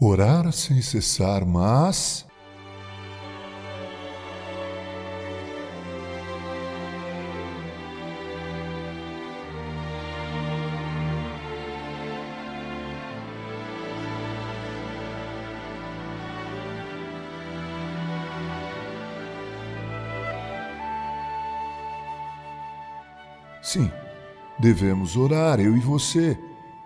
[0.00, 2.24] Orar sem cessar, mas.
[23.60, 23.90] Sim,
[24.60, 26.38] devemos orar, eu e você,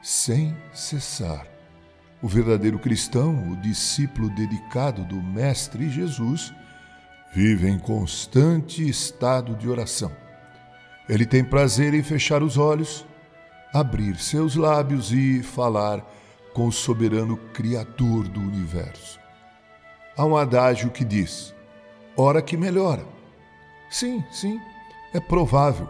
[0.03, 1.52] sem cessar.
[2.23, 6.55] O verdadeiro cristão, o discípulo dedicado do Mestre Jesus,
[7.35, 10.13] vive em constante estado de oração.
[11.09, 13.05] Ele tem prazer em fechar os olhos,
[13.75, 16.01] abrir seus lábios e falar
[16.55, 19.19] com o soberano Criador do universo.
[20.17, 21.53] Há um adágio que diz:
[22.17, 23.05] ora que melhora.
[23.91, 24.61] Sim, sim,
[25.13, 25.89] é provável,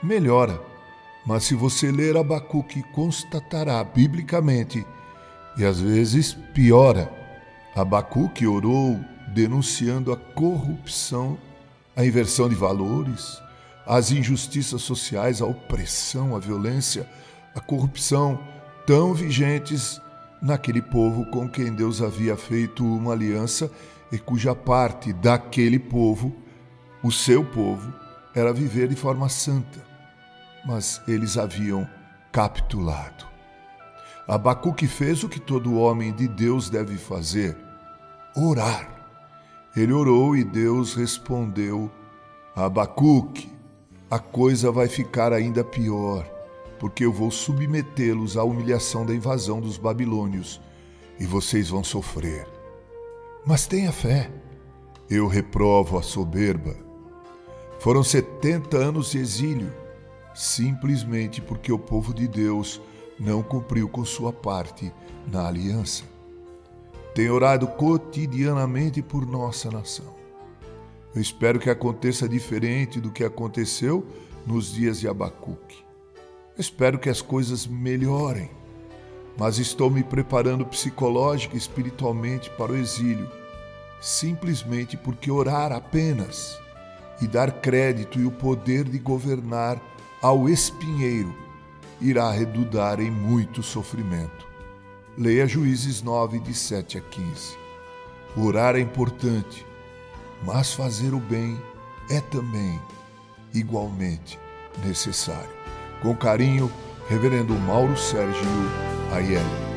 [0.00, 0.60] melhora.
[1.26, 4.86] Mas se você ler Abacuque, constatará biblicamente
[5.56, 7.10] e às vezes piora.
[7.74, 11.38] Abacuque orou denunciando a corrupção,
[11.96, 13.40] a inversão de valores,
[13.86, 17.08] as injustiças sociais, a opressão, a violência,
[17.54, 18.38] a corrupção
[18.86, 20.00] tão vigentes
[20.40, 23.70] naquele povo com quem Deus havia feito uma aliança
[24.10, 26.34] e cuja parte daquele povo,
[27.02, 27.92] o seu povo,
[28.34, 29.80] era viver de forma santa.
[30.66, 31.88] Mas eles haviam
[32.30, 33.31] capitulado.
[34.32, 37.54] Abacuque fez o que todo homem de Deus deve fazer:
[38.34, 38.90] orar.
[39.76, 41.90] Ele orou e Deus respondeu:
[42.56, 43.52] Abacuque,
[44.10, 46.24] a coisa vai ficar ainda pior,
[46.80, 50.62] porque eu vou submetê-los à humilhação da invasão dos babilônios
[51.20, 52.48] e vocês vão sofrer.
[53.44, 54.32] Mas tenha fé,
[55.10, 56.74] eu reprovo a soberba.
[57.78, 59.70] Foram setenta anos de exílio,
[60.34, 62.80] simplesmente porque o povo de Deus
[63.22, 64.92] não cumpriu com sua parte
[65.30, 66.02] na aliança.
[67.14, 70.12] Tenho orado cotidianamente por nossa nação.
[71.14, 74.04] Eu espero que aconteça diferente do que aconteceu
[74.44, 75.84] nos dias de Abacuque.
[76.58, 78.50] espero que as coisas melhorem,
[79.38, 83.30] mas estou me preparando psicológica e espiritualmente para o exílio,
[84.00, 86.58] simplesmente porque orar apenas
[87.20, 89.80] e dar crédito e o poder de governar
[90.20, 91.32] ao espinheiro
[92.00, 94.46] irá redundar em muito sofrimento.
[95.16, 97.56] Leia Juízes 9, de 7 a 15.
[98.36, 99.66] Orar é importante,
[100.44, 101.60] mas fazer o bem
[102.10, 102.80] é também
[103.52, 104.38] igualmente
[104.84, 105.50] necessário.
[106.00, 106.72] Com carinho,
[107.08, 108.46] Reverendo Mauro Sérgio
[109.12, 109.71] Aiello.